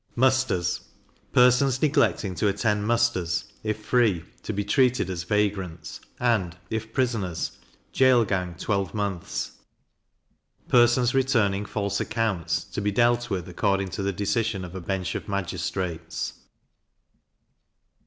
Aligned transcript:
Musters. 0.15 0.79
Persons 1.31 1.79
neglecting 1.79 2.33
to 2.33 2.47
attend 2.47 2.87
musters, 2.87 3.53
if 3.63 3.85
free, 3.85 4.25
to 4.41 4.51
be 4.51 4.65
treated 4.65 5.11
as 5.11 5.21
vagrants; 5.21 6.01
and, 6.19 6.57
if 6.71 6.91
prisoners, 6.91 7.59
jail 7.91 8.25
gang 8.25 8.55
twelve 8.55 8.95
months. 8.95 9.51
Persons 10.67 11.13
returning 11.13 11.67
false 11.67 11.99
accounts, 11.99 12.63
to 12.63 12.81
be 12.81 12.91
dealt 12.91 13.29
with 13.29 13.47
according 13.47 13.89
to 13.89 14.01
the 14.01 14.11
decision 14.11 14.65
of 14.65 14.73
a 14.73 14.81
bench 14.81 15.13
of 15.13 15.27
magistrates. 15.27 16.33